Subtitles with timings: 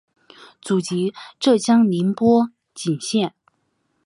[0.61, 3.35] 祖籍浙江宁波鄞县。